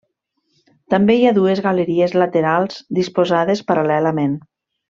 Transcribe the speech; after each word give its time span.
També 0.93 1.17
hi 1.17 1.27
ha 1.27 1.33
dues 1.35 1.61
galeries 1.67 2.17
laterals 2.23 2.83
disposades 3.01 3.65
paral·lelament. 3.73 4.35